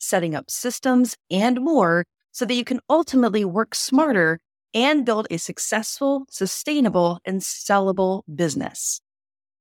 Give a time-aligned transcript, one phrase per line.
[0.00, 4.40] setting up systems, and more so that you can ultimately work smarter
[4.74, 9.00] and build a successful, sustainable, and sellable business.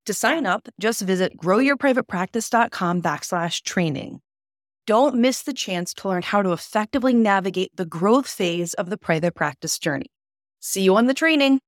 [0.05, 4.21] To sign up, just visit growyourprivatepractice.com backslash training.
[4.88, 8.98] Don't miss the chance to learn how to effectively navigate the growth phase of the
[8.98, 10.07] private practice journey.
[10.59, 11.59] See you on the training.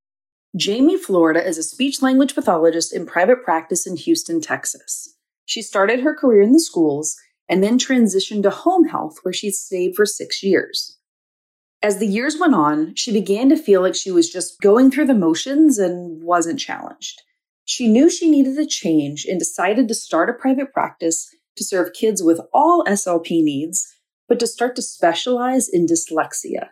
[0.56, 5.16] Jamie Florida is a speech language pathologist in private practice in Houston, Texas.
[5.46, 7.16] She started her career in the schools
[7.52, 10.98] and then transitioned to home health, where she stayed for six years.
[11.84, 15.08] As the years went on, she began to feel like she was just going through
[15.08, 17.22] the motions and wasn't challenged.
[17.66, 21.28] She knew she needed a change and decided to start a private practice
[21.58, 23.86] to serve kids with all SLP needs,
[24.30, 26.70] but to start to specialize in dyslexia.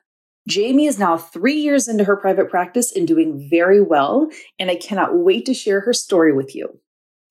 [0.47, 4.75] Jamie is now three years into her private practice and doing very well, and I
[4.75, 6.79] cannot wait to share her story with you.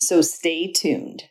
[0.01, 1.25] So stay tuned.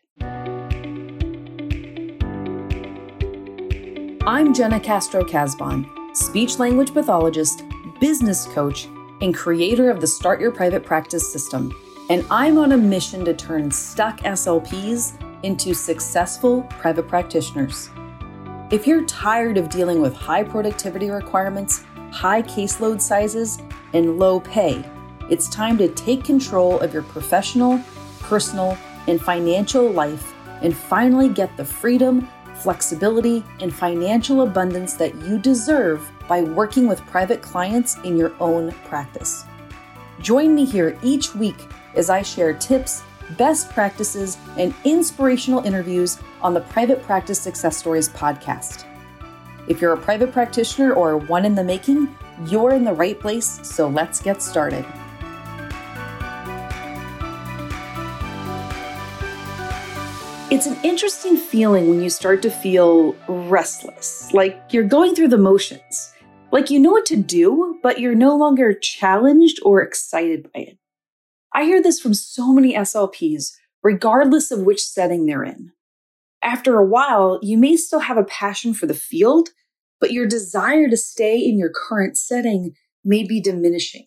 [4.28, 7.64] I'm Jena Castro Casbon, speech language pathologist,
[8.02, 8.90] business coach,
[9.22, 11.74] and creator of the Start Your Private Practice system.
[12.10, 17.90] And I'm on a mission to turn stuck SLPs into successful private practitioners.
[18.70, 23.60] If you're tired of dealing with high productivity requirements, high caseload sizes,
[23.94, 24.84] and low pay,
[25.30, 27.82] it's time to take control of your professional,
[28.20, 32.28] personal, and financial life and finally get the freedom,
[32.62, 38.72] flexibility, and financial abundance that you deserve by working with private clients in your own
[38.86, 39.46] practice.
[40.20, 46.54] Join me here each week as I share tips best practices, and inspirational interviews on
[46.54, 48.86] the Private Practice Success Stories podcast.
[49.68, 52.16] If you're a private practitioner or one in the making,
[52.46, 54.86] you're in the right place, so let's get started.
[60.50, 65.38] It's an interesting feeling when you start to feel restless, like you're going through the
[65.38, 66.14] motions,
[66.54, 70.78] like you know what to do, but you're no longer challenged or excited by it.
[71.54, 75.74] I hear this from so many SLPs, regardless of which setting they're in.
[76.42, 79.50] After a while, you may still have a passion for the field,
[80.00, 82.72] but your desire to stay in your current setting
[83.04, 84.06] may be diminishing,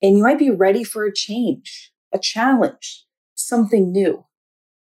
[0.00, 4.24] and you might be ready for a change, a challenge, something new.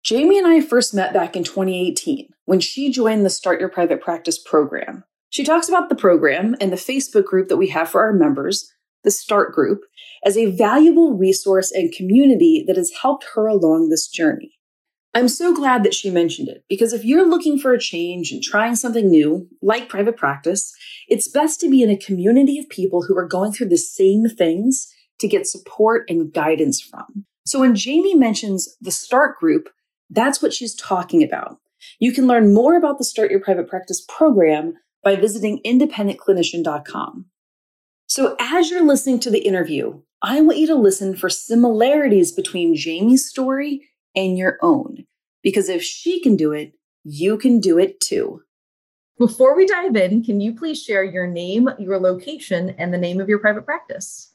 [0.04, 4.02] Jamie and I first met back in 2018 when she joined the Start Your Private
[4.02, 5.06] Practice program.
[5.30, 8.70] She talks about the program and the Facebook group that we have for our members,
[9.06, 9.80] the START group,
[10.26, 14.52] as a valuable resource and community that has helped her along this journey.
[15.14, 18.44] I'm so glad that she mentioned it because if you're looking for a change and
[18.44, 20.74] trying something new, like private practice,
[21.08, 24.28] it's best to be in a community of people who are going through the same
[24.28, 27.26] things to get support and guidance from.
[27.46, 29.70] So when Jamie mentions the START group,
[30.14, 31.58] that's what she's talking about.
[32.00, 37.26] You can learn more about the Start Your Private Practice program by visiting independentclinician.com.
[38.08, 42.76] So, as you're listening to the interview, I want you to listen for similarities between
[42.76, 45.06] Jamie's story and your own,
[45.42, 48.42] because if she can do it, you can do it too.
[49.18, 53.20] Before we dive in, can you please share your name, your location, and the name
[53.20, 54.33] of your private practice?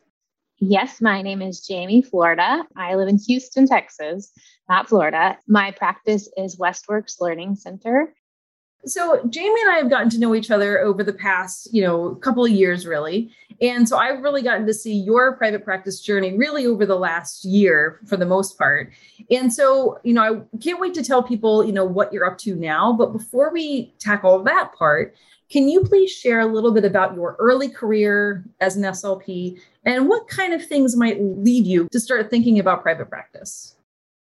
[0.60, 2.64] Yes, my name is Jamie Florida.
[2.76, 4.32] I live in Houston, Texas,
[4.68, 5.38] not Florida.
[5.46, 8.12] My practice is Westworks Learning Center.
[8.84, 12.14] So Jamie and I have gotten to know each other over the past, you know,
[12.16, 13.32] couple of years really.
[13.60, 17.44] And so I've really gotten to see your private practice journey really over the last
[17.44, 18.92] year for the most part.
[19.30, 22.38] And so, you know, I can't wait to tell people, you know, what you're up
[22.38, 25.14] to now, but before we tackle that part,
[25.50, 30.08] can you please share a little bit about your early career as an SLP and
[30.08, 33.74] what kind of things might lead you to start thinking about private practice?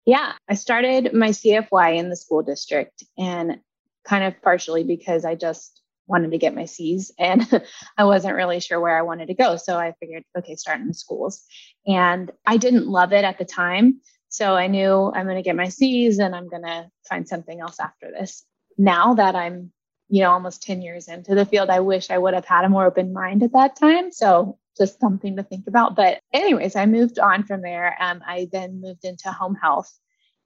[0.07, 3.61] Yeah, I started my CFY in the school district and
[4.05, 7.49] kind of partially because I just wanted to get my C's and
[7.99, 9.57] I wasn't really sure where I wanted to go.
[9.57, 11.43] So I figured, okay, start in the schools.
[11.87, 14.01] And I didn't love it at the time.
[14.29, 17.61] So I knew I'm going to get my C's and I'm going to find something
[17.61, 18.45] else after this.
[18.77, 19.73] Now that I'm,
[20.09, 22.69] you know, almost 10 years into the field, I wish I would have had a
[22.69, 24.13] more open mind at that time.
[24.13, 25.97] So just something to think about.
[25.97, 27.97] But, anyways, I moved on from there.
[28.01, 29.93] Um, I then moved into home health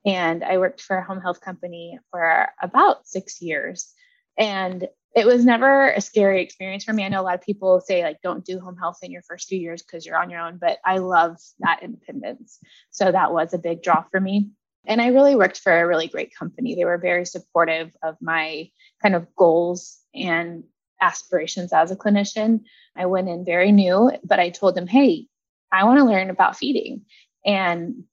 [0.04, 3.92] and I worked for a home health company for about six years.
[4.38, 7.04] And it was never a scary experience for me.
[7.04, 9.48] I know a lot of people say like don't do home health in your first
[9.48, 12.58] few years because you're on your own, but I love that independence.
[12.90, 14.50] So that was a big draw for me.
[14.88, 16.74] And I really worked for a really great company.
[16.74, 18.70] They were very supportive of my
[19.02, 20.64] kind of goals and
[21.00, 22.62] aspirations as a clinician.
[22.96, 25.26] I went in very new, but I told them, hey,
[25.70, 27.02] I want to learn about feeding.
[27.44, 28.04] And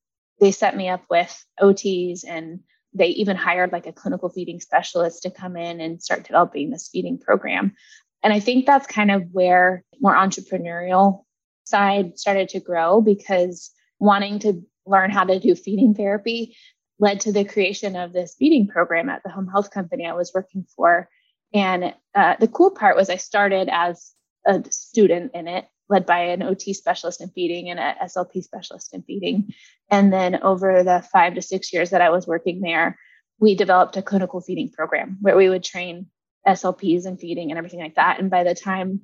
[0.42, 2.60] they set me up with OTs and
[2.94, 6.90] they even hired like a clinical feeding specialist to come in and start developing this
[6.92, 7.74] feeding program.
[8.22, 11.24] And I think that's kind of where more entrepreneurial
[11.64, 16.56] side started to grow because wanting to learn how to do feeding therapy
[17.00, 20.32] led to the creation of this feeding program at the home health company I was
[20.34, 21.10] working for.
[21.54, 24.14] And uh, the cool part was I started as
[24.46, 28.94] a student in it, led by an OT specialist in feeding and a SLP specialist
[28.94, 29.54] in feeding.
[29.90, 32.98] And then over the five to six years that I was working there,
[33.40, 36.08] we developed a clinical feeding program where we would train
[36.48, 38.20] SLPs in feeding and everything like that.
[38.20, 39.02] And by the time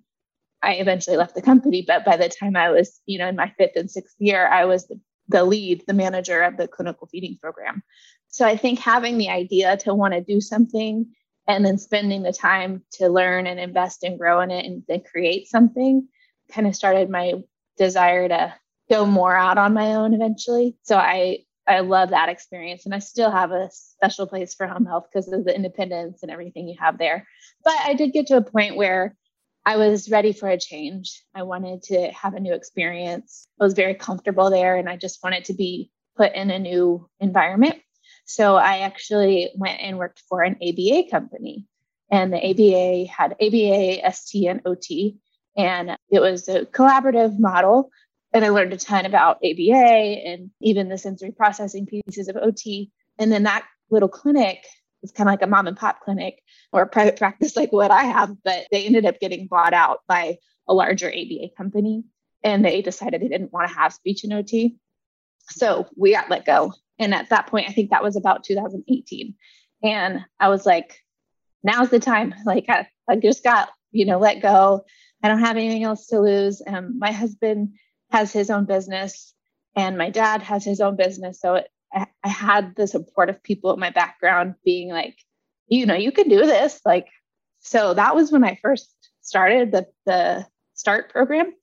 [0.61, 3.51] I eventually left the company, but by the time I was, you know, in my
[3.57, 4.99] fifth and sixth year, I was the,
[5.31, 7.83] the lead, the manager of the clinical feeding program.
[8.27, 11.07] So I think having the idea to want to do something
[11.47, 15.01] and then spending the time to learn and invest and grow in it and then
[15.01, 16.07] create something
[16.51, 17.33] kind of started my
[17.77, 18.53] desire to
[18.89, 20.75] go more out on my own eventually.
[20.83, 24.85] So I I love that experience and I still have a special place for home
[24.85, 27.27] health because of the independence and everything you have there.
[27.63, 29.15] But I did get to a point where
[29.65, 31.23] I was ready for a change.
[31.35, 33.47] I wanted to have a new experience.
[33.59, 37.07] I was very comfortable there and I just wanted to be put in a new
[37.19, 37.75] environment.
[38.25, 41.67] So I actually went and worked for an ABA company.
[42.09, 45.17] And the ABA had ABA, ST, and OT.
[45.55, 47.89] And it was a collaborative model.
[48.33, 52.91] And I learned a ton about ABA and even the sensory processing pieces of OT.
[53.17, 54.65] And then that little clinic
[55.01, 57.91] was kind of like a mom and pop clinic or a private practice like what
[57.91, 60.37] I have, but they ended up getting bought out by
[60.67, 62.03] a larger ABA company.
[62.43, 64.77] And they decided they didn't want to have speech and OT.
[65.49, 66.73] So we got let go.
[66.97, 69.35] And at that point, I think that was about 2018.
[69.83, 70.97] And I was like,
[71.63, 72.33] now's the time.
[72.45, 74.85] Like I, I just got, you know, let go.
[75.23, 76.61] I don't have anything else to lose.
[76.65, 77.75] Um, my husband
[78.09, 79.33] has his own business
[79.75, 81.39] and my dad has his own business.
[81.39, 85.17] So it, I, I had the support of people in my background being like,
[85.67, 86.81] you know, you can do this.
[86.85, 87.07] Like,
[87.59, 91.53] so that was when I first started the, the START program,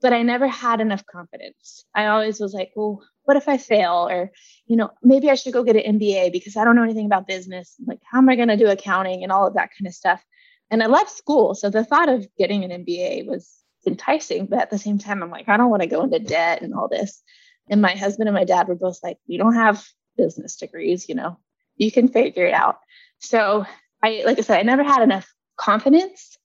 [0.00, 1.84] but I never had enough confidence.
[1.94, 4.08] I always was like, well, what if I fail?
[4.08, 4.30] Or,
[4.66, 7.26] you know, maybe I should go get an MBA because I don't know anything about
[7.26, 7.74] business.
[7.86, 10.24] Like, how am I going to do accounting and all of that kind of stuff?
[10.70, 11.54] And I left school.
[11.54, 14.46] So the thought of getting an MBA was enticing.
[14.46, 16.74] But at the same time, I'm like, I don't want to go into debt and
[16.74, 17.22] all this.
[17.70, 19.84] And my husband and my dad were both like, we don't have
[20.16, 21.38] business degrees, you know,
[21.76, 22.78] you can figure it out.
[23.18, 23.64] So
[24.02, 26.38] I, like I said, I never had enough confidence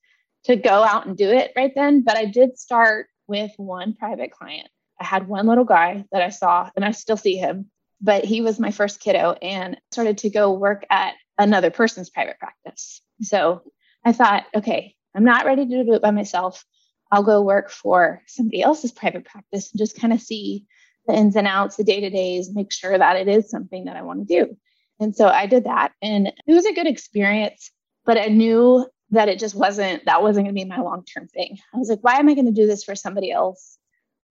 [0.45, 2.01] to go out and do it right then.
[2.01, 4.67] But I did start with one private client
[5.03, 7.69] I had one little guy that I saw, and I still see him,
[8.01, 12.39] but he was my first kiddo and started to go work at another person's private
[12.39, 13.01] practice.
[13.21, 13.63] So
[14.05, 16.63] I thought, okay, I'm not ready to do it by myself.
[17.11, 20.65] I'll go work for somebody else's private practice and just kind of see
[21.07, 23.95] the ins and outs, the day to days, make sure that it is something that
[23.95, 24.57] I want to do.
[24.99, 27.71] And so I did that, and it was a good experience,
[28.05, 31.27] but I knew that it just wasn't, that wasn't going to be my long term
[31.27, 31.57] thing.
[31.73, 33.77] I was like, why am I going to do this for somebody else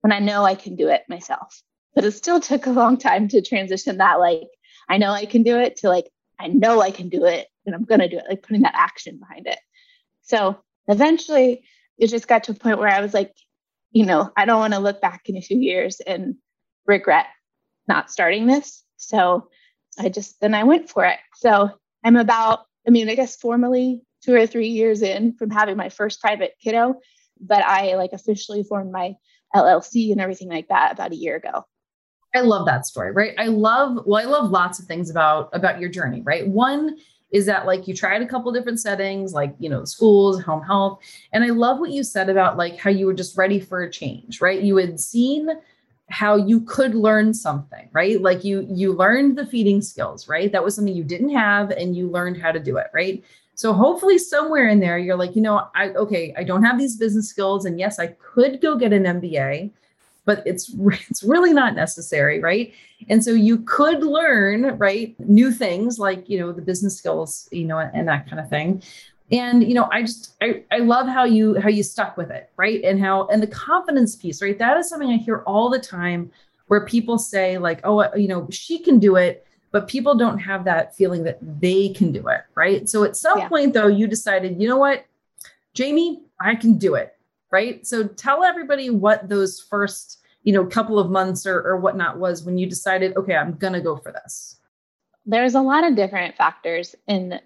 [0.03, 1.63] when I know I can do it myself.
[1.95, 4.49] But it still took a long time to transition that, like,
[4.89, 7.75] I know I can do it to like, I know I can do it and
[7.75, 9.59] I'm going to do it, like putting that action behind it.
[10.23, 11.65] So eventually
[11.99, 13.33] it just got to a point where I was like,
[13.93, 16.37] you know, I don't want to look back in a few years and
[16.87, 17.27] regret
[17.89, 18.83] not starting this.
[18.97, 19.49] So
[19.99, 21.19] I just, then I went for it.
[21.37, 21.71] So
[22.05, 25.89] I'm about, I mean, I guess formally two or three years in from having my
[25.89, 26.95] first private kiddo,
[27.41, 29.15] but I like officially formed my
[29.55, 31.65] LLC and everything like that about a year ago.
[32.35, 33.35] I love that story, right?
[33.37, 36.49] I love well, I love lots of things about about your journey, right?
[36.49, 36.97] One
[37.31, 41.01] is that like you tried a couple different settings, like you know, schools, home health,
[41.33, 43.91] and I love what you said about like how you were just ready for a
[43.91, 44.63] change, right?
[44.63, 45.51] You had seen
[46.13, 48.21] how you could learn something, right?
[48.21, 50.53] Like you you learned the feeding skills, right?
[50.53, 53.25] That was something you didn't have and you learned how to do it, right?
[53.55, 56.97] So hopefully somewhere in there you're like, you know, I okay, I don't have these
[56.97, 59.71] business skills and yes, I could go get an MBA,
[60.27, 60.75] but it's
[61.09, 62.75] it's really not necessary, right?
[63.09, 67.65] And so you could learn, right, new things like, you know, the business skills, you
[67.65, 68.83] know, and that kind of thing.
[69.33, 72.51] And you know, I just I, I love how you how you stuck with it,
[72.57, 72.83] right?
[72.85, 74.59] And how and the confidence piece, right?
[74.59, 76.31] That is something I hear all the time
[76.69, 80.39] where people say like, "Oh, uh, you know, she can do it." but people don't
[80.39, 82.89] have that feeling that they can do it, right?
[82.89, 83.49] So at some yeah.
[83.49, 85.07] point, though, you decided, you know what,
[85.75, 87.17] Jamie, I can do it,
[87.51, 87.85] right?
[87.87, 92.45] So tell everybody what those first, you know, couple of months or, or whatnot was
[92.45, 94.59] when you decided, okay, I'm going to go for this.
[95.25, 97.41] There's a lot of different factors in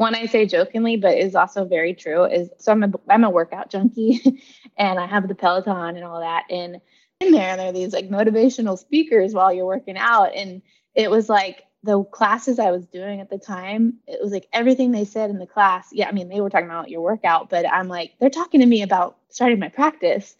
[0.00, 3.28] one I say jokingly, but is also very true is so I'm a, I'm a
[3.28, 4.42] workout junkie
[4.78, 6.44] and I have the Peloton and all that.
[6.48, 6.80] And
[7.20, 10.34] in there, and there are these like motivational speakers while you're working out.
[10.34, 10.62] And
[10.94, 14.90] it was like the classes I was doing at the time, it was like everything
[14.90, 15.90] they said in the class.
[15.92, 18.66] Yeah, I mean, they were talking about your workout, but I'm like, they're talking to
[18.66, 20.34] me about starting my practice.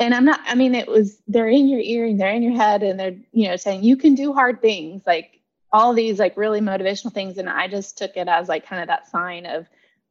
[0.00, 2.56] And I'm not, I mean, it was, they're in your ear and they're in your
[2.56, 5.37] head and they're, you know, saying you can do hard things, like
[5.72, 7.38] all these like really motivational things.
[7.38, 9.66] And I just took it as like kind of that sign of,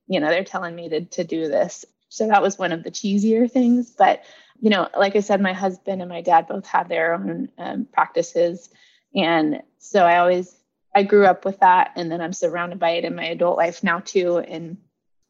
[0.07, 1.85] you know, they're telling me to, to do this.
[2.09, 3.91] So that was one of the cheesier things.
[3.97, 4.23] But,
[4.59, 7.87] you know, like I said, my husband and my dad both have their own um,
[7.91, 8.69] practices.
[9.15, 10.55] And so I always
[10.97, 13.83] I grew up with that and then I'm surrounded by it in my adult life
[13.83, 14.77] now too and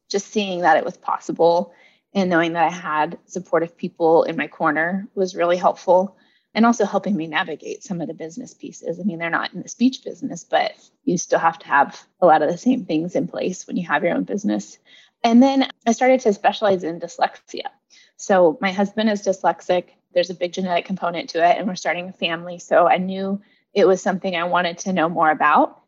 [0.08, 1.74] just seeing that it was possible
[2.14, 6.16] and knowing that I had supportive people in my corner was really helpful
[6.58, 8.98] and also helping me navigate some of the business pieces.
[8.98, 10.72] I mean, they're not in the speech business, but
[11.04, 13.86] you still have to have a lot of the same things in place when you
[13.86, 14.76] have your own business.
[15.22, 17.68] And then I started to specialize in dyslexia.
[18.16, 19.84] So my husband is dyslexic.
[20.12, 22.58] There's a big genetic component to it, and we're starting a family.
[22.58, 23.40] So I knew
[23.72, 25.80] it was something I wanted to know more about.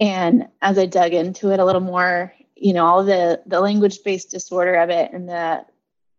[0.00, 4.02] And as I dug into it a little more, you know, all the the language
[4.02, 5.64] based disorder of it and the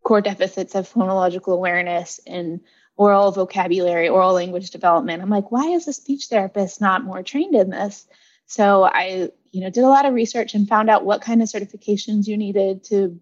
[0.02, 2.62] core deficits of phonological awareness and
[2.98, 5.22] oral vocabulary, oral language development.
[5.22, 8.08] I'm like, why is a speech therapist not more trained in this?
[8.48, 11.48] So I, you know, did a lot of research and found out what kind of
[11.48, 13.20] certifications you needed to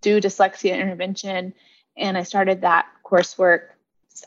[0.00, 1.54] do dyslexia intervention.
[1.96, 3.70] And I started that coursework.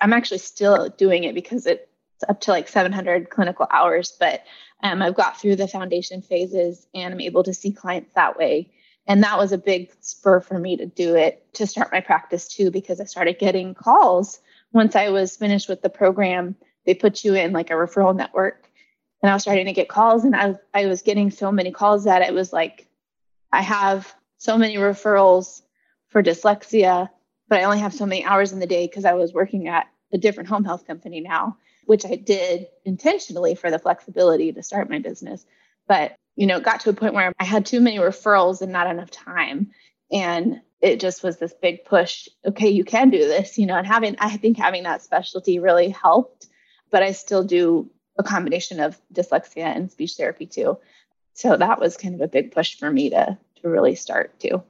[0.01, 1.83] I'm actually still doing it because it's
[2.27, 4.43] up to like 700 clinical hours, but
[4.83, 8.71] um, I've got through the foundation phases and I'm able to see clients that way.
[9.07, 12.47] And that was a big spur for me to do it to start my practice
[12.47, 14.39] too, because I started getting calls
[14.71, 16.55] once I was finished with the program.
[16.85, 18.69] They put you in like a referral network,
[19.21, 22.05] and I was starting to get calls, and I, I was getting so many calls
[22.05, 22.87] that it was like,
[23.51, 25.61] I have so many referrals
[26.07, 27.09] for dyslexia,
[27.47, 29.87] but I only have so many hours in the day because I was working at
[30.13, 31.57] a different home health company now
[31.89, 35.43] which I did intentionally for the flexibility to start my business.
[35.87, 38.71] But, you know, it got to a point where I had too many referrals and
[38.71, 39.71] not enough time.
[40.11, 42.29] And it just was this big push.
[42.45, 45.89] Okay, you can do this, you know, and having, I think having that specialty really
[45.89, 46.47] helped.
[46.91, 50.79] But I still do a combination of dyslexia and speech therapy too.
[51.33, 54.63] So that was kind of a big push for me to, to really start too.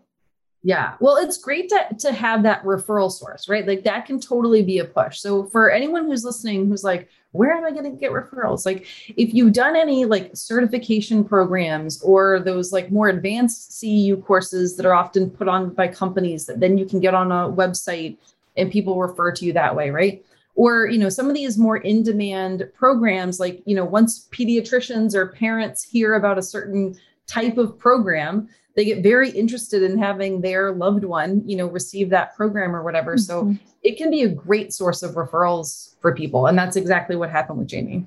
[0.62, 0.96] Yeah.
[1.00, 3.66] Well, it's great to, to have that referral source, right?
[3.66, 5.20] Like that can totally be a push.
[5.20, 8.66] So for anyone who's listening who's like, where am I going to get referrals?
[8.66, 8.86] Like
[9.16, 14.86] if you've done any like certification programs or those like more advanced CEU courses that
[14.86, 18.18] are often put on by companies that then you can get on a website
[18.58, 20.25] and people refer to you that way, right?
[20.56, 25.13] Or, you know, some of these more in demand programs, like, you know, once pediatricians
[25.13, 26.98] or parents hear about a certain
[27.28, 32.10] type of program, they get very interested in having their loved one, you know, receive
[32.12, 33.16] that program or whatever.
[33.16, 33.56] Mm-hmm.
[33.56, 36.48] So it can be a great source of referrals for people.
[36.48, 38.06] And that's exactly what happened with Jamie.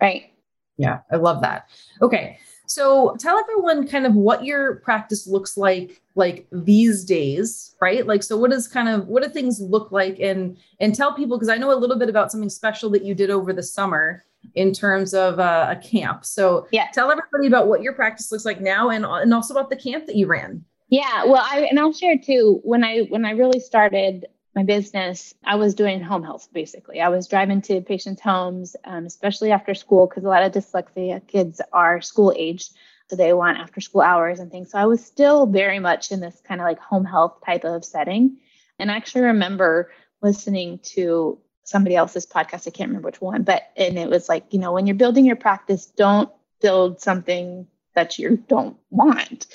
[0.00, 0.32] Right.
[0.76, 1.68] Yeah, I love that.
[2.02, 2.38] Okay.
[2.66, 8.06] So tell everyone kind of what your practice looks like like these days, right?
[8.06, 11.36] Like so what is kind of what do things look like and and tell people
[11.36, 14.24] because I know a little bit about something special that you did over the summer
[14.54, 16.24] in terms of uh, a camp.
[16.24, 19.70] So yeah, tell everybody about what your practice looks like now, and and also about
[19.70, 20.64] the camp that you ran.
[20.88, 22.60] Yeah, well, I and I'll share too.
[22.62, 27.00] When I when I really started my business, I was doing home health basically.
[27.00, 31.26] I was driving to patients' homes, um, especially after school, because a lot of dyslexia
[31.26, 32.72] kids are school aged,
[33.08, 34.70] so they want after school hours and things.
[34.70, 37.84] So I was still very much in this kind of like home health type of
[37.84, 38.36] setting,
[38.78, 39.90] and I actually remember
[40.22, 42.68] listening to somebody else's podcast.
[42.68, 45.24] I can't remember which one, but and it was like, you know, when you're building
[45.24, 46.30] your practice, don't
[46.60, 49.46] build something that you don't want.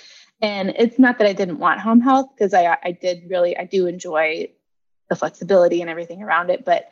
[0.41, 3.65] And it's not that I didn't want home health because I I did really I
[3.65, 4.51] do enjoy
[5.09, 6.89] the flexibility and everything around it, but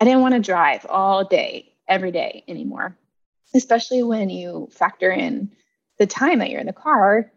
[0.00, 2.96] I didn't want to drive all day every day anymore.
[3.54, 5.50] Especially when you factor in
[5.98, 7.30] the time that you're in the car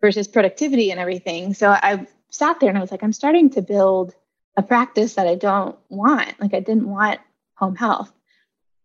[0.00, 1.54] versus productivity and everything.
[1.54, 4.14] So I sat there and I was like, I'm starting to build
[4.56, 6.40] a practice that I don't want.
[6.40, 7.20] Like I didn't want
[7.54, 8.12] home health,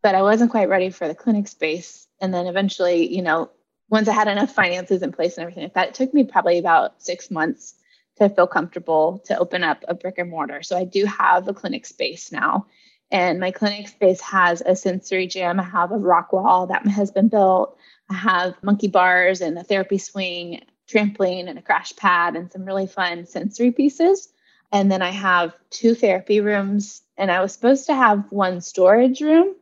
[0.03, 2.07] but I wasn't quite ready for the clinic space.
[2.19, 3.49] And then eventually, you know,
[3.89, 6.57] once I had enough finances in place and everything like that, it took me probably
[6.57, 7.75] about six months
[8.17, 10.63] to feel comfortable to open up a brick and mortar.
[10.63, 12.67] So I do have a clinic space now.
[13.09, 15.59] And my clinic space has a sensory gym.
[15.59, 17.77] I have a rock wall that has been built.
[18.09, 22.63] I have monkey bars and a therapy swing, trampoline, and a crash pad, and some
[22.63, 24.30] really fun sensory pieces.
[24.71, 29.21] And then I have two therapy rooms, and I was supposed to have one storage
[29.21, 29.55] room,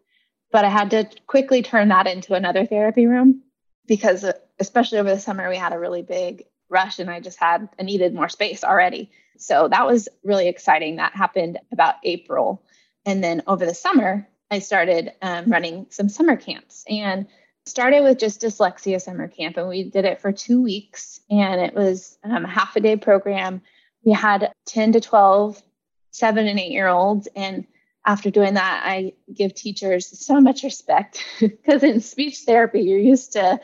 [0.52, 3.42] but I had to quickly turn that into another therapy room
[3.88, 7.40] because, uh, especially over the summer, we had a really big rush and I just
[7.40, 9.10] had, I needed more space already.
[9.38, 10.98] So that was really exciting.
[10.98, 12.64] That happened about April.
[13.06, 17.28] And then over the summer, I started um, running some summer camps and
[17.66, 19.58] started with just dyslexia summer camp.
[19.58, 21.22] And we did it for two weeks.
[21.30, 23.62] And it was um, a half a day program.
[24.04, 25.62] We had 10 to 12,
[26.12, 27.28] seven and eight year olds.
[27.36, 27.66] And
[28.06, 33.34] after doing that, I give teachers so much respect because in speech therapy, you're used
[33.34, 33.60] to,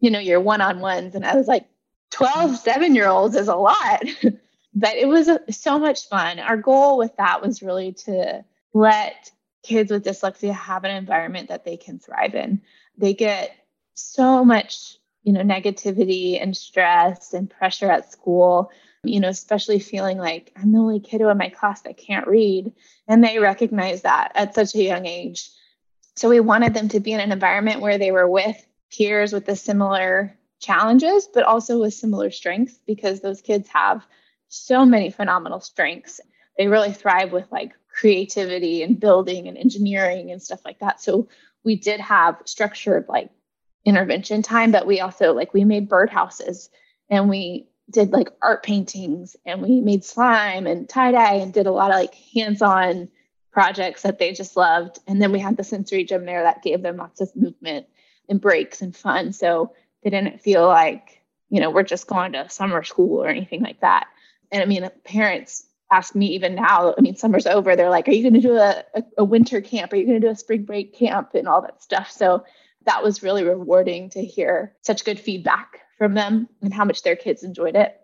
[0.00, 1.14] you know, your one on ones.
[1.14, 1.66] And I was like,
[2.10, 4.02] 12 seven year olds is a lot.
[4.74, 6.38] but it was so much fun.
[6.38, 9.30] Our goal with that was really to let
[9.62, 12.62] kids with dyslexia have an environment that they can thrive in.
[12.96, 13.50] They get
[13.94, 18.70] so much, you know, negativity and stress and pressure at school,
[19.08, 22.72] you know, especially feeling like I'm the only kiddo in my class that can't read.
[23.06, 25.50] And they recognize that at such a young age.
[26.16, 28.56] So we wanted them to be in an environment where they were with
[28.90, 34.04] peers with the similar challenges, but also with similar strengths because those kids have
[34.48, 36.20] so many phenomenal strengths.
[36.56, 41.00] They really thrive with like creativity and building and engineering and stuff like that.
[41.00, 41.28] So
[41.64, 43.30] we did have structured like
[43.84, 46.68] intervention time, but we also like we made birdhouses
[47.10, 51.66] and we did like art paintings and we made slime and tie dye and did
[51.66, 53.08] a lot of like hands on
[53.50, 54.98] projects that they just loved.
[55.06, 57.86] And then we had the sensory gym there that gave them lots of movement
[58.28, 59.32] and breaks and fun.
[59.32, 63.62] So they didn't feel like, you know, we're just going to summer school or anything
[63.62, 64.06] like that.
[64.52, 68.12] And I mean, parents ask me even now, I mean, summer's over, they're like, are
[68.12, 69.92] you going to do a, a, a winter camp?
[69.92, 72.10] Are you going to do a spring break camp and all that stuff?
[72.10, 72.44] So
[72.84, 77.16] that was really rewarding to hear such good feedback from them and how much their
[77.16, 78.00] kids enjoyed it.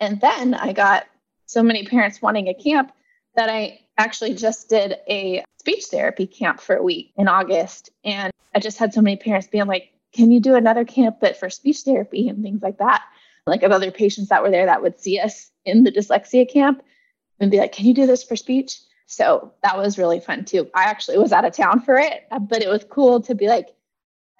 [0.00, 1.06] And then I got
[1.46, 2.90] so many parents wanting a camp
[3.36, 7.90] that I actually just did a speech therapy camp for a week in August.
[8.04, 11.36] And I just had so many parents being like, can you do another camp but
[11.36, 13.02] for speech therapy and things like that?
[13.46, 16.82] Like of other patients that were there that would see us in the dyslexia camp
[17.40, 18.80] and be like, can you do this for speech?
[19.06, 20.70] So that was really fun too.
[20.74, 23.68] I actually was out of town for it, but it was cool to be like,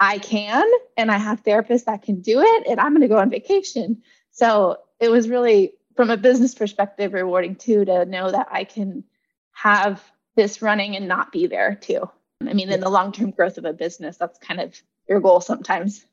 [0.00, 0.64] I can,
[0.96, 4.02] and I have therapists that can do it, and I'm going to go on vacation.
[4.33, 9.04] So it was really, from a business perspective, rewarding too to know that I can
[9.52, 10.02] have
[10.37, 12.09] this running and not be there too.
[12.46, 15.40] I mean, in the long term growth of a business, that's kind of your goal
[15.40, 16.04] sometimes.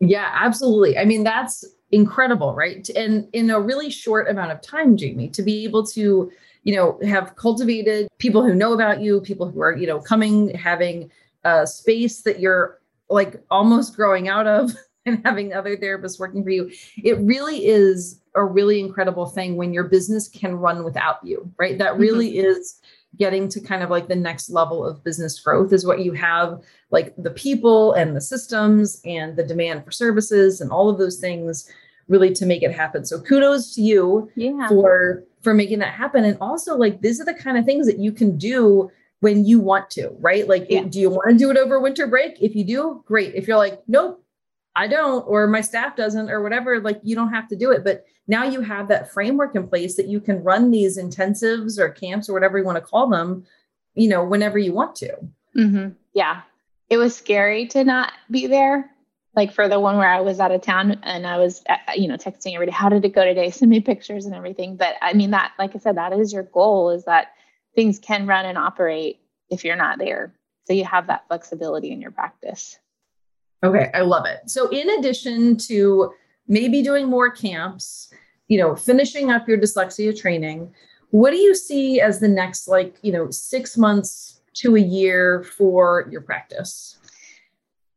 [0.00, 0.98] Yeah, absolutely.
[0.98, 2.88] I mean, that's incredible, right?
[2.96, 6.32] And in a really short amount of time, Jamie, to be able to,
[6.64, 10.54] you know, have cultivated people who know about you, people who are, you know, coming,
[10.54, 11.10] having
[11.44, 14.72] a space that you're like almost growing out of
[15.06, 16.70] and having other therapists working for you.
[17.02, 21.78] It really is a really incredible thing when your business can run without you, right?
[21.78, 22.46] That really mm-hmm.
[22.46, 22.80] is
[23.16, 26.60] getting to kind of like the next level of business growth is what you have
[26.90, 31.18] like the people and the systems and the demand for services and all of those
[31.18, 31.70] things
[32.08, 34.68] really to make it happen so kudos to you yeah.
[34.68, 37.98] for for making that happen and also like these are the kind of things that
[37.98, 38.90] you can do
[39.24, 40.82] when you want to right like yeah.
[40.82, 43.56] do you want to do it over winter break if you do great if you're
[43.56, 44.24] like nope
[44.76, 47.84] I don't, or my staff doesn't, or whatever, like you don't have to do it.
[47.84, 51.90] But now you have that framework in place that you can run these intensives or
[51.90, 53.44] camps or whatever you want to call them,
[53.94, 55.16] you know, whenever you want to.
[55.56, 55.90] Mm-hmm.
[56.14, 56.42] Yeah.
[56.90, 58.90] It was scary to not be there.
[59.36, 62.08] Like for the one where I was out of town and I was, uh, you
[62.08, 63.50] know, texting everybody, how did it go today?
[63.50, 64.76] Send me pictures and everything.
[64.76, 67.32] But I mean, that, like I said, that is your goal is that
[67.74, 70.34] things can run and operate if you're not there.
[70.64, 72.78] So you have that flexibility in your practice.
[73.62, 74.50] Okay, I love it.
[74.50, 76.12] So, in addition to
[76.48, 78.12] maybe doing more camps,
[78.48, 80.74] you know, finishing up your dyslexia training,
[81.10, 85.42] what do you see as the next, like, you know, six months to a year
[85.42, 86.98] for your practice?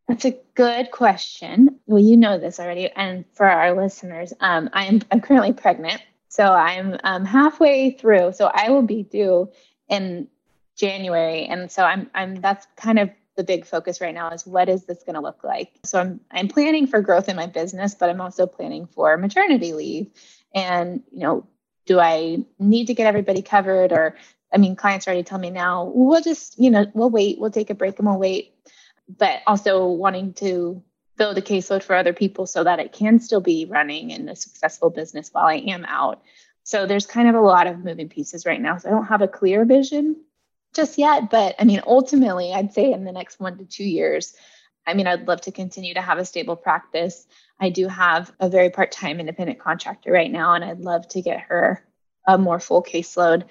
[0.07, 1.79] That's a good question.
[1.85, 6.01] Well, you know this already, and for our listeners, um, I'm I'm currently pregnant,
[6.37, 8.33] so I'm um, halfway through.
[8.33, 9.49] So I will be due
[9.89, 10.27] in
[10.75, 14.69] January, and so I'm I'm that's kind of the big focus right now is what
[14.69, 15.71] is this going to look like?
[15.83, 19.73] So i'm i'm planning for growth in my business but i'm also planning for maternity
[19.73, 20.11] leave.
[20.53, 21.47] And you know
[21.87, 24.15] do i need to get everybody covered or
[24.53, 27.69] i mean clients already tell me now we'll just you know we'll wait we'll take
[27.69, 28.53] a break and we'll wait.
[29.17, 30.83] But also wanting to
[31.17, 34.35] build a caseload for other people so that it can still be running in a
[34.35, 36.21] successful business while i am out
[36.63, 39.21] so there's kind of a lot of moving pieces right now so i don't have
[39.21, 40.15] a clear vision
[40.77, 44.35] just yet, but I mean, ultimately, I'd say in the next one to two years,
[44.85, 47.27] I mean, I'd love to continue to have a stable practice.
[47.59, 51.21] I do have a very part time independent contractor right now, and I'd love to
[51.21, 51.83] get her
[52.27, 53.45] a more full caseload.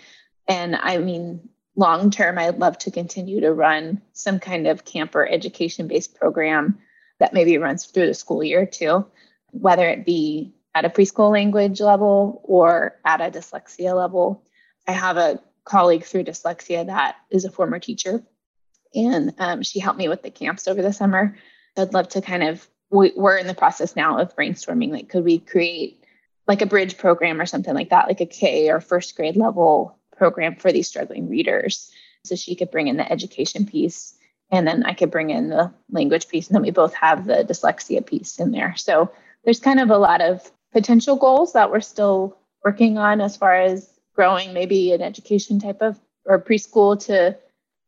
[0.49, 5.27] And I mean, long term, I'd love to continue to run some kind of camper
[5.27, 6.79] education based program
[7.19, 9.07] that maybe runs through the school year too,
[9.51, 14.45] whether it be at a preschool language level or at a dyslexia level.
[14.87, 18.23] I have a colleague through dyslexia that is a former teacher
[18.95, 21.37] and um, she helped me with the camps over the summer.
[21.77, 24.91] I'd love to kind of we, are in the process now of brainstorming.
[24.91, 26.05] Like, could we create
[26.47, 29.99] like a bridge program or something like that, like a K or first grade level
[30.17, 31.91] program for these struggling readers,
[32.25, 34.16] so she could bring in the education piece,
[34.51, 37.45] and then I could bring in the language piece, and then we both have the
[37.45, 38.75] dyslexia piece in there.
[38.77, 39.11] So
[39.45, 43.55] there's kind of a lot of potential goals that we're still working on as far
[43.55, 47.37] as growing maybe an education type of or preschool to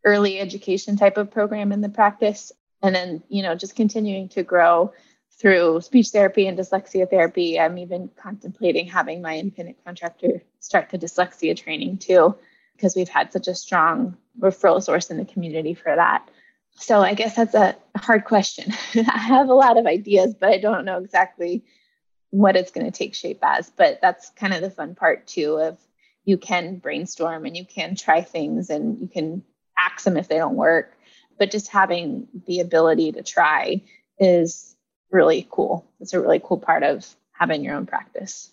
[0.04, 2.52] early education type of program in the practice.
[2.82, 4.92] And then, you know, just continuing to grow
[5.40, 7.58] through speech therapy and dyslexia therapy.
[7.58, 12.36] I'm even contemplating having my independent contractor start the dyslexia training too,
[12.76, 16.28] because we've had such a strong referral source in the community for that.
[16.78, 18.72] So I guess that's a hard question.
[18.94, 21.64] I have a lot of ideas, but I don't know exactly
[22.30, 23.70] what it's going to take shape as.
[23.70, 25.78] But that's kind of the fun part too of
[26.24, 29.42] you can brainstorm and you can try things and you can
[29.76, 30.96] axe them if they don't work.
[31.38, 33.82] But just having the ability to try
[34.18, 34.76] is
[35.10, 35.90] really cool.
[36.00, 38.52] It's a really cool part of having your own practice.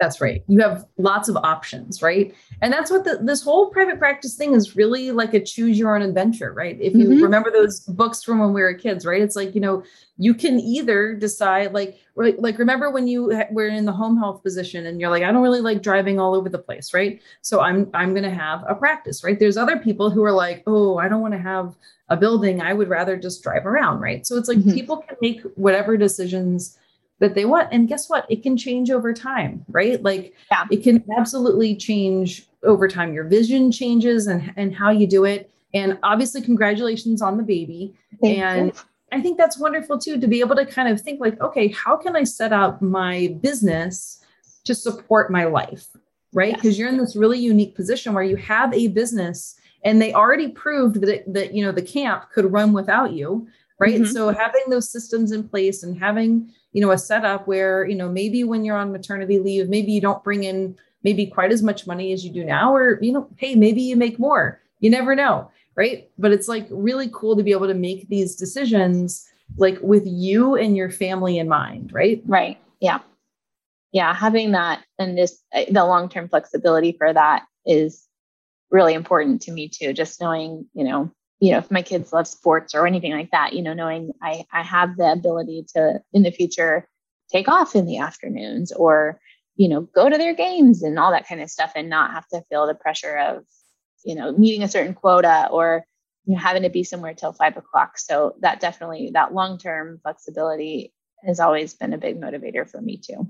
[0.00, 0.44] That's right.
[0.46, 2.32] You have lots of options, right?
[2.62, 5.96] And that's what the, this whole private practice thing is really like a choose your
[5.96, 6.78] own adventure, right?
[6.80, 7.22] If you mm-hmm.
[7.22, 9.20] remember those books from when we were kids, right?
[9.20, 9.82] It's like, you know,
[10.16, 14.86] you can either decide like like remember when you were in the home health position
[14.86, 17.20] and you're like I don't really like driving all over the place, right?
[17.42, 19.38] So I'm I'm going to have a practice, right?
[19.38, 21.76] There's other people who are like, "Oh, I don't want to have
[22.08, 22.60] a building.
[22.60, 24.26] I would rather just drive around," right?
[24.26, 24.74] So it's like mm-hmm.
[24.74, 26.76] people can make whatever decisions
[27.20, 27.68] that they want.
[27.72, 28.26] And guess what?
[28.28, 30.02] It can change over time, right?
[30.02, 30.64] Like yeah.
[30.70, 33.12] it can absolutely change over time.
[33.12, 35.50] Your vision changes and, and how you do it.
[35.74, 37.94] And obviously, congratulations on the baby.
[38.22, 38.80] Thank and you.
[39.12, 41.96] I think that's wonderful too to be able to kind of think like, okay, how
[41.96, 44.22] can I set up my business
[44.64, 45.88] to support my life?
[46.32, 46.54] Right.
[46.54, 46.78] Because yes.
[46.78, 51.00] you're in this really unique position where you have a business and they already proved
[51.00, 53.46] that, it, that you know the camp could run without you
[53.78, 54.00] right?
[54.02, 54.12] Mm-hmm.
[54.12, 58.08] so having those systems in place and having you know a setup where you know
[58.08, 61.86] maybe when you're on maternity leave maybe you don't bring in maybe quite as much
[61.86, 64.60] money as you do now or you know hey maybe you make more.
[64.80, 66.10] You never know right?
[66.18, 69.24] But it's like really cool to be able to make these decisions
[69.56, 72.20] like with you and your family in mind right?
[72.26, 72.58] Right.
[72.80, 72.98] Yeah.
[73.92, 74.12] Yeah.
[74.12, 78.06] Having that and this uh, the long-term flexibility for that is
[78.70, 81.10] really important to me too just knowing you know
[81.40, 84.44] you know, if my kids love sports or anything like that, you know, knowing I,
[84.52, 86.88] I have the ability to in the future
[87.30, 89.20] take off in the afternoons or,
[89.56, 92.26] you know, go to their games and all that kind of stuff and not have
[92.28, 93.44] to feel the pressure of,
[94.04, 95.84] you know, meeting a certain quota or,
[96.24, 97.98] you know, having to be somewhere till five o'clock.
[97.98, 100.92] So that definitely, that long term flexibility
[101.24, 103.28] has always been a big motivator for me too.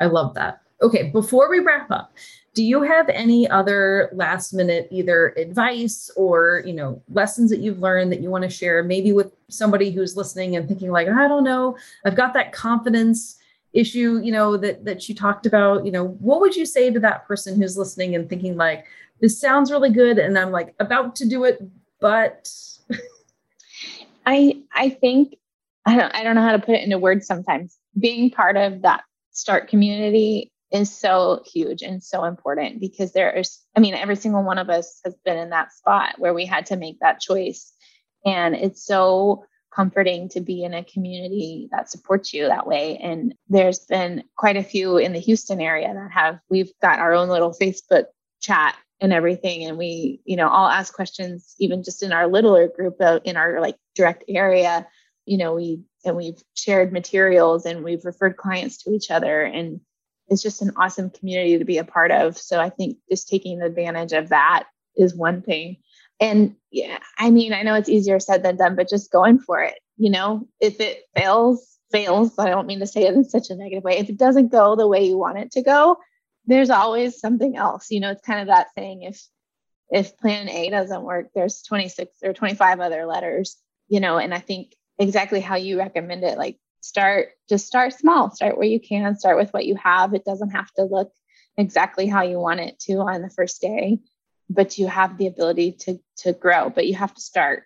[0.00, 0.62] I love that.
[0.82, 2.12] Okay, before we wrap up,
[2.54, 7.78] do you have any other last minute either advice or you know lessons that you've
[7.78, 11.28] learned that you want to share maybe with somebody who's listening and thinking like i
[11.28, 13.38] don't know i've got that confidence
[13.72, 16.98] issue you know that that you talked about you know what would you say to
[16.98, 18.84] that person who's listening and thinking like
[19.20, 21.62] this sounds really good and i'm like about to do it
[22.00, 22.52] but
[24.26, 25.36] i i think
[25.86, 28.82] i don't i don't know how to put it into words sometimes being part of
[28.82, 34.16] that start community is so huge and so important because there is, I mean, every
[34.16, 37.20] single one of us has been in that spot where we had to make that
[37.20, 37.72] choice.
[38.24, 42.98] And it's so comforting to be in a community that supports you that way.
[42.98, 47.14] And there's been quite a few in the Houston area that have, we've got our
[47.14, 48.04] own little Facebook
[48.40, 49.64] chat and everything.
[49.64, 53.36] And we, you know, all ask questions, even just in our littler group of, in
[53.36, 54.86] our like direct area,
[55.24, 59.42] you know, we, and we've shared materials and we've referred clients to each other.
[59.42, 59.80] And
[60.30, 62.38] it's just an awesome community to be a part of.
[62.38, 64.64] So I think just taking advantage of that
[64.96, 65.78] is one thing.
[66.20, 69.60] And yeah, I mean, I know it's easier said than done, but just going for
[69.62, 69.78] it.
[69.96, 72.38] You know, if it fails, fails.
[72.38, 73.98] I don't mean to say it in such a negative way.
[73.98, 75.96] If it doesn't go the way you want it to go,
[76.46, 77.90] there's always something else.
[77.90, 79.20] You know, it's kind of that saying if
[79.90, 83.56] if plan A doesn't work, there's 26 or 25 other letters,
[83.88, 88.30] you know, and I think exactly how you recommend it, like start just start small
[88.30, 91.12] start where you can start with what you have it doesn't have to look
[91.56, 93.98] exactly how you want it to on the first day
[94.50, 97.62] but you have the ability to to grow, but you have to start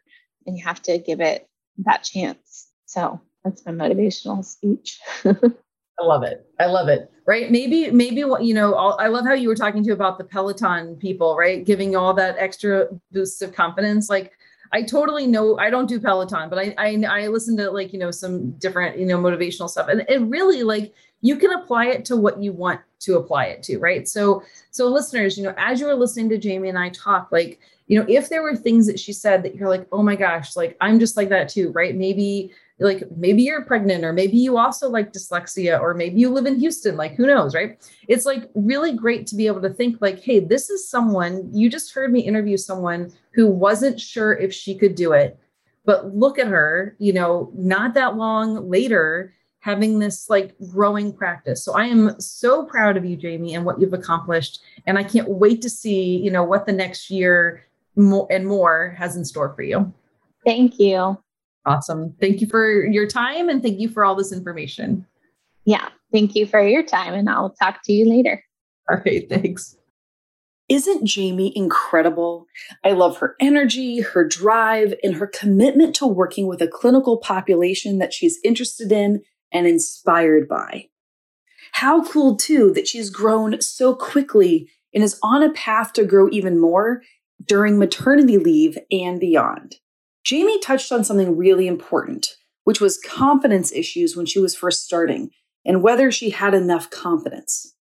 [0.47, 1.49] and you have to give it
[1.79, 2.69] that chance.
[2.85, 5.01] So that's my motivational speech.
[5.25, 6.47] I love it.
[6.61, 7.11] I love it.
[7.27, 7.51] Right.
[7.51, 11.37] Maybe, maybe you know, i love how you were talking to about the Peloton people,
[11.37, 11.65] right?
[11.65, 14.11] Giving all that extra boosts of confidence.
[14.11, 14.33] Like,
[14.75, 17.99] I totally know I don't do Peloton, but I, I, I listen to like, you
[18.01, 19.87] know, some different, you know, motivational stuff.
[19.87, 23.63] And it really like you can apply it to what you want to apply it
[23.65, 23.79] to.
[23.79, 24.09] Right.
[24.09, 27.61] So, so listeners, you know, as you were listening to Jamie and I talk, like,
[27.87, 30.57] you know, if there were things that she said that you're like, oh my gosh,
[30.57, 31.95] like I'm just like that too, right?
[31.95, 36.47] Maybe like maybe you're pregnant or maybe you also like dyslexia or maybe you live
[36.47, 40.01] in Houston like who knows right it's like really great to be able to think
[40.01, 44.53] like hey this is someone you just heard me interview someone who wasn't sure if
[44.53, 45.39] she could do it
[45.85, 51.65] but look at her you know not that long later having this like growing practice
[51.65, 55.29] so i am so proud of you jamie and what you've accomplished and i can't
[55.29, 57.65] wait to see you know what the next year
[57.97, 59.93] more and more has in store for you
[60.45, 61.17] thank you
[61.67, 62.15] Awesome.
[62.21, 65.07] Thank you for your time and thank you for all this information.
[65.65, 65.89] Yeah.
[66.13, 68.45] Thank you for your time and I'll talk to you later.
[68.91, 69.29] All right.
[69.29, 69.77] Thanks.
[70.69, 72.47] Isn't Jamie incredible?
[72.83, 77.99] I love her energy, her drive, and her commitment to working with a clinical population
[77.99, 79.23] that she's interested in
[79.53, 80.89] and inspired by.
[81.73, 86.29] How cool, too, that she's grown so quickly and is on a path to grow
[86.31, 87.03] even more
[87.47, 89.77] during maternity leave and beyond.
[90.25, 92.29] Jamie touched on something really important,
[92.63, 95.31] which was confidence issues when she was first starting
[95.67, 97.75] and whether she had enough confidence.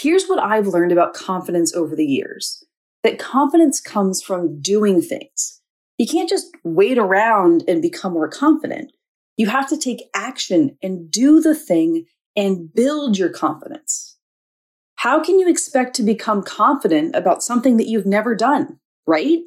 [0.00, 2.64] Here's what I've learned about confidence over the years
[3.02, 5.60] that confidence comes from doing things.
[5.98, 8.92] You can't just wait around and become more confident.
[9.36, 12.04] You have to take action and do the thing
[12.36, 14.16] and build your confidence.
[14.94, 19.40] How can you expect to become confident about something that you've never done, right?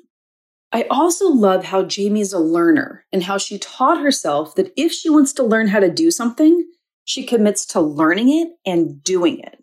[0.73, 5.09] I also love how Jamie's a learner and how she taught herself that if she
[5.09, 6.67] wants to learn how to do something,
[7.05, 9.60] she commits to learning it and doing it.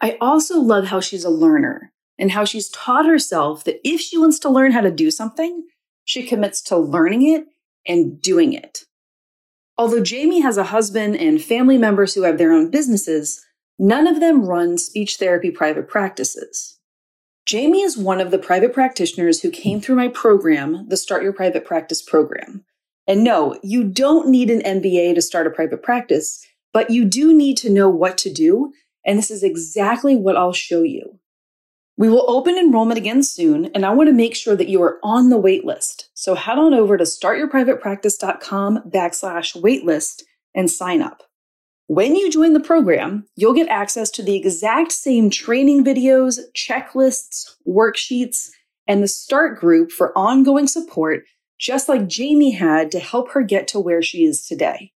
[0.00, 4.18] I also love how she's a learner and how she's taught herself that if she
[4.18, 5.66] wants to learn how to do something,
[6.04, 7.46] she commits to learning it
[7.86, 8.84] and doing it.
[9.76, 13.44] Although Jamie has a husband and family members who have their own businesses,
[13.78, 16.78] none of them run speech therapy private practices.
[17.46, 21.32] Jamie is one of the private practitioners who came through my program, the Start Your
[21.32, 22.64] Private Practice program.
[23.06, 27.32] And no, you don't need an MBA to start a private practice, but you do
[27.32, 28.72] need to know what to do.
[29.08, 31.18] And this is exactly what I'll show you.
[31.96, 34.98] We will open enrollment again soon, and I want to make sure that you are
[35.02, 36.04] on the waitlist.
[36.12, 41.22] So head on over to startyourprivatepractice.com backslash waitlist and sign up.
[41.86, 47.54] When you join the program, you'll get access to the exact same training videos, checklists,
[47.66, 48.50] worksheets,
[48.86, 51.24] and the start group for ongoing support,
[51.58, 54.92] just like Jamie had to help her get to where she is today.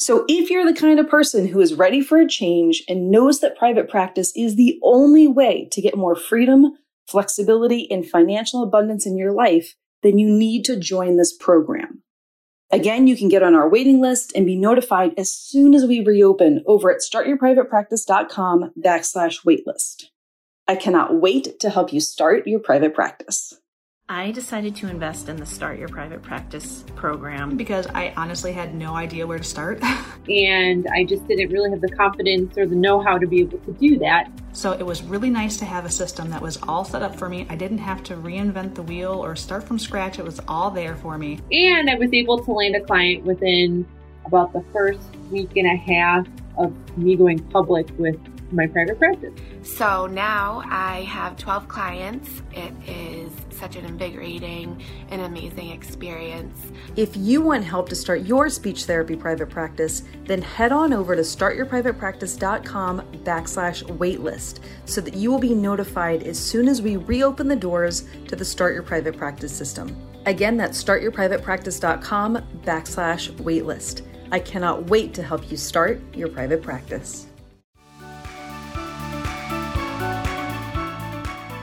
[0.00, 3.40] So if you're the kind of person who is ready for a change and knows
[3.40, 9.04] that private practice is the only way to get more freedom, flexibility, and financial abundance
[9.04, 12.02] in your life, then you need to join this program.
[12.70, 16.02] Again, you can get on our waiting list and be notified as soon as we
[16.02, 20.04] reopen over at startyourprivatepractice.com backslash waitlist.
[20.66, 23.59] I cannot wait to help you start your private practice.
[24.10, 28.74] I decided to invest in the Start Your Private Practice program because I honestly had
[28.74, 29.80] no idea where to start.
[30.28, 33.58] and I just didn't really have the confidence or the know how to be able
[33.58, 34.28] to do that.
[34.52, 37.28] So it was really nice to have a system that was all set up for
[37.28, 37.46] me.
[37.48, 40.96] I didn't have to reinvent the wheel or start from scratch, it was all there
[40.96, 41.38] for me.
[41.52, 43.86] And I was able to land a client within
[44.24, 44.98] about the first
[45.30, 46.26] week and a half
[46.58, 48.18] of me going public with
[48.52, 49.32] my private practice.
[49.62, 52.42] So now I have 12 clients.
[52.52, 56.58] It is such an invigorating and amazing experience.
[56.96, 61.14] If you want help to start your speech therapy private practice, then head on over
[61.14, 67.48] to startyourprivatepractice.com backslash waitlist so that you will be notified as soon as we reopen
[67.48, 69.96] the doors to the Start Your Private Practice system.
[70.26, 74.02] Again, that's startyourprivatepractice.com backslash waitlist.
[74.32, 77.26] I cannot wait to help you start your private practice.